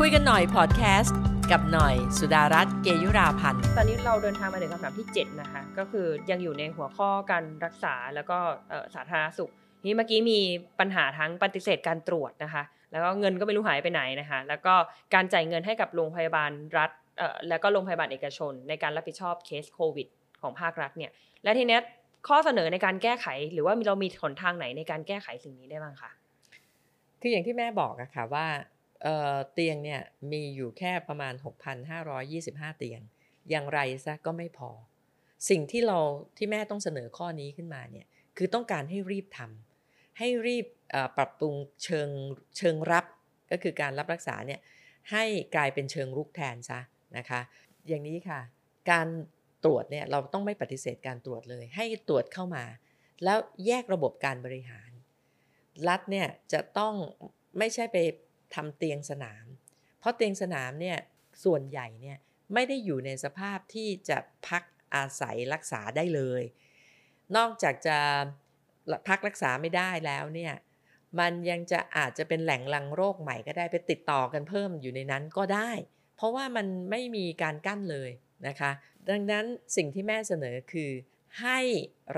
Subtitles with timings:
[0.00, 1.18] คุยกันหน่อยพอดแคสต์
[1.50, 8.38] กับหน่อยสุดารัตน์เกยุราพันธ์ ตอนนี้เราเดินทางมาถึงคำถามที่ 7 นะคะ ก็คือยังอยู่ในหัวข้อการรักษาแล้วก็
[8.70, 9.50] เอ่อสาธารณสุข
[9.84, 10.40] นี่เมื่อกี้มี
[10.80, 12.62] ปัญหาทั้งปฏิเสธการตรวจนะคะ
[12.92, 14.74] แล้วก็เงินก็ไม่รู้หายไปไหนนะคะ แล้วก็
[15.14, 20.08] การจ่ายเงินให้กับโรงพยาบาลรัฐเอ่อแล้วก็โรงพยาบาลเอกชน ในการรับผิดชอบเคสโควิด
[20.42, 21.10] ของภาครัฐเนี่ย
[21.44, 21.80] และทีเนี้ย
[22.28, 26.10] ข้อเสนอในการแก้ไข หรือว่าเรามีหนทางไหนในการแก้ไขสิ่งนี้ได้บ้างคะ
[27.20, 28.46] คืออย่างที่แม่บอกอะค่ะว่า
[29.02, 30.00] เเตียงเนี่ย
[30.32, 31.34] มีอยู่แค่ประมาณ
[32.06, 33.00] 6,525 เตียง
[33.50, 34.70] อย่างไรซะก็ไม่พอ
[35.50, 35.98] สิ่งที่เรา
[36.36, 40.66] ที่แม่ต้องเสนอข้อนี้ขึ้นมาเนี่ยคือต้องการให้รีบทำให้รีบ
[41.16, 41.54] ปรับปรุง
[41.84, 42.08] เชิง
[42.56, 43.04] เชิงรับ
[43.50, 44.60] ก็คือการรับรักษาเนี่ย
[45.10, 45.24] ให้
[45.56, 46.80] กลายเป็นเชิงรุกแทนซะ
[47.16, 47.40] นะคะ
[47.88, 48.40] อย่างนี้ค่ะ
[48.90, 49.06] การ
[49.64, 52.64] ตรวจเนี่ยเราต้องไม่ปฏิเสธการตรวจเลย ให้ตรวจเข้ามา
[53.24, 54.90] แล้วแยกระบบการบริหาร
[55.88, 56.94] รัฐเนี่ยจะต้อง
[57.58, 57.96] ไม่ใช่ไป
[58.54, 59.46] ทำเตียงสนาม
[59.98, 60.98] เพราะเตียงสนามเนี่ย
[61.44, 62.18] ส่วนใหญ่เนี่ย
[62.54, 64.62] ไม่ได้อยู่ในสภาพที่จะพัก
[64.94, 66.42] อาศัยรักษาได้เลย
[67.36, 67.98] นอกจากจะ
[69.08, 70.54] พักรักษาไม่ได้แล้วเนี่ย
[71.18, 75.70] มันยังจะอาจจะเป็นแหล่งลังโรคใหม่ก็ได้ไปติดต่อกันเพิ่มอยู่ในนั้นก็ได้
[76.16, 78.10] เพราะว่ามันไม่มีการกั้นเลย
[78.46, 78.70] นะคะ
[79.08, 79.44] ดังนั้น
[79.76, 80.90] สิ่งที่แม่เสนอคือ
[81.40, 81.58] ให้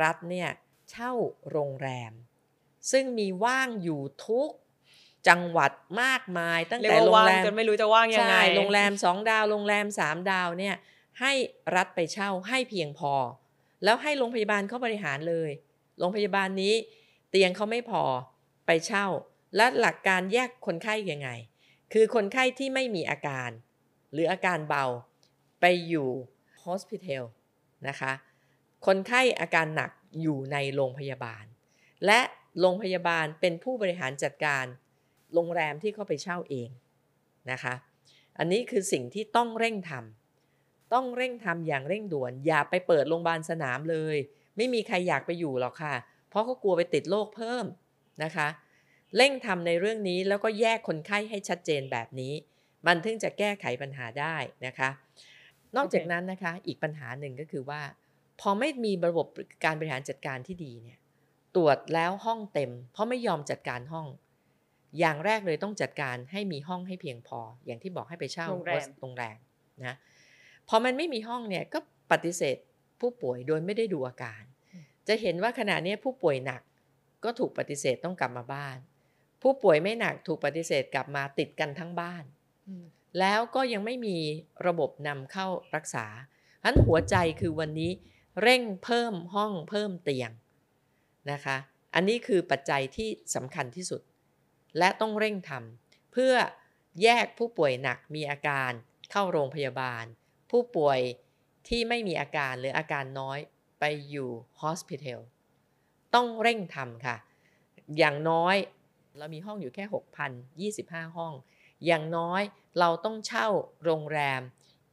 [0.03, 0.49] รัฐเนี่ย
[0.91, 1.13] เช่า
[1.51, 2.13] โรงแรม
[2.93, 4.51] ซึ่งมีว่างอยู่ทุก
[5.29, 10.75] จังหวัดมากมาย ตั้งเรียกแต่ว่าโรงว่างแรมจนไม่รู้จะว่างยังไงใช่โรงแรม2ดาวโรงแรม3ดาวเนี่ย
[11.21, 11.33] ให้
[11.77, 13.13] รัฐไปเช่าให้เพียงพอ
[13.85, 15.51] แล้วให้โรงพยาบาลเขาบริหารเลย
[15.99, 16.75] โรงพยาบาลนี้
[17.31, 18.03] เตียงเขาไม่พอ
[18.67, 19.07] ไปเช่า
[19.57, 21.29] และหลักการแยกคนไข้ยังไง
[21.93, 23.51] คือคนไข้ที่ไม่มีอาการ
[24.13, 24.85] หรืออาการเบา
[25.61, 26.09] ไปอยู่
[26.65, 27.23] hospital
[27.89, 28.13] นะคะ
[28.87, 29.91] คนไข้อาการหนัก
[30.23, 31.45] อยู่ในโรงพยาบาล
[32.07, 32.21] และ
[32.61, 34.65] โรงพยาบาลเป็นผู้บริหารจัดการ
[35.35, 36.69] โรงแรมที่เขาไปเช่าเอง
[37.51, 37.75] นะคะ
[38.39, 44.17] อันนี้คือสิ่งที่ต้องเร่งทำต้องเร่งทำอย่างเร่งด่วน อย่าไปเปิดโรงพยาบาลสนามเลย
[44.57, 45.95] ไม่มีใครอยากไปอยู่หรอกค่ะ
[46.31, 47.65] เพราะเขากลัวไปติดโรคเพิ่ม
[48.25, 48.49] นะคะ
[49.17, 52.33] เร่งทำในเรื่องนี้แล้วก็แยกคนไข้ให้ชัดเจนแบบนี้
[52.87, 54.37] มันถึงจะแก้ไขปัญหาได้
[54.67, 54.91] นะคะ
[55.77, 57.83] นอกจากนั้นนะคะอีกปัญหาหนึ่งก็คือว่า
[58.41, 59.27] พอไม่มีระบบ
[59.65, 60.99] การบริหารจัดการที่ดีเนี่ย
[61.57, 64.07] ตรวจแล้วห้องเต็ม เพราะไม่ยอมจัดการห้อง
[64.99, 69.39] อย่างแรกเลยต้องจัดการให้มีห้องให้เพียงพอ อย่างที่บอกให้ไปเช่าโรงแรมโรงแรม
[69.87, 69.95] นะ
[70.69, 71.79] พอมันไม่มีห้องเนี่ยก็
[72.13, 72.57] ปฏิเสธ
[73.01, 74.43] ผู้ป่วยโดยไม่ได้ดูอาการ
[75.09, 76.63] จะเห็นว่าขณะนี้ผู้ป่วยหนัก
[77.25, 78.77] ก็ถูกปฏิเสธต้องกลับมาบ้าน
[79.43, 82.25] ผู้ป่วยไม่หนักถูกปฏิเสธกลับมาติดกันทั้งบ้าน
[82.69, 82.85] อืม
[83.21, 84.17] แล้วก็ยังไม่มี
[84.67, 87.91] ระบบนำเข้ารักษาฉะนั้นหัวใจคือวันนี้
[88.43, 90.31] เร่งเพิ่มห้องเพิ่มเตียง
[91.31, 91.57] นะคะ
[91.95, 94.01] อันนี้คือปัจจัยที่สำคัญที่สุด
[94.79, 96.35] และต้องเร่งทำเพื่อ
[97.03, 98.71] แยกผู้ป่วยหนักมีอาการ
[99.11, 100.05] เข้าโรงพยาบาล
[100.51, 101.01] ผู้ป่วย
[101.69, 103.39] ที่ไม่มีอาการหรืออาการน้อย
[103.81, 104.31] ไปอยู่
[104.63, 105.21] hospital
[106.15, 107.17] ต้องเร่งทำค่ะ
[107.99, 108.57] อย่างน้อย
[109.19, 109.85] เรามีห้องอยู่แค่
[110.31, 111.35] 6,025 ห้อง
[111.87, 112.43] อย่างน้อย
[112.79, 113.49] เราต้องเช่า
[113.85, 114.43] โรงแรม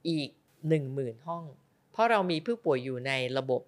[0.10, 0.30] อีก
[0.78, 1.44] 10,000 ห้อง
[1.92, 3.62] เพราะเรามีผู้ป่วยอยู่ในระบบ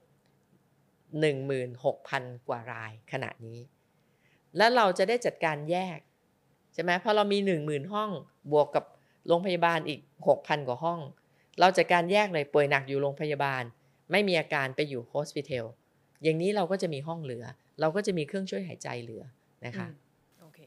[1.19, 3.59] 16,000 กว่ารายขณะนี้
[4.57, 5.99] แล้วเราจะได้จัดการแยก
[6.73, 8.11] ใช่ไหมพอเรามี 10,000 ห้อง
[8.51, 8.85] บวกกับ
[9.27, 9.99] โรงพยาบาลอีก
[10.33, 10.99] 6,000 กว่าห้อง
[11.59, 13.63] เราจัดการแยกเลยป่วยหนักอยู่โรงพยาบาล
[14.11, 15.65] ไม่มีอาการไปอยู่โฮสพิทอล
[16.23, 17.45] อย่างนี้เราก็จะมีห้องเหลือ
[17.81, 19.23] เราก็จะมีเครื่องช่วยหายใจเหลือ
[19.65, 19.95] นะคะอืม
[20.41, 20.59] โอเค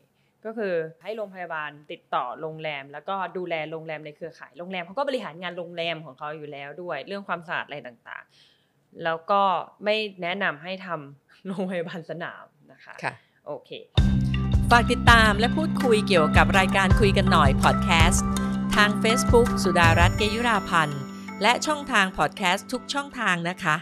[0.44, 9.42] ก็คือให้โรงพยาบาลติดต่อโรงแรม แล้วก็ดูแลโรงแรมในเครือข่ายโรงแรมเขาก็บริหารงานโรงแรมของเขาอยู่แล้วด้วย เรื่องความสะอาดอะไรต่างๆ แล้วก็
[9.84, 13.14] ไม่แนะนำให้ทำโรงพยาบาลสนามนะคะค่ะ
[13.50, 13.70] โอเค
[14.70, 18.24] ฝากติดตามและพูดคุยเกี่ยวกับรายการคุยกันหน่อยพอดแคสต์
[18.74, 21.00] ทาง Facebook สุดารัตน์เกยุราพันธ์
[21.42, 23.76] และช่องทางพอดแคสต์ทุกช่องทางนะคะ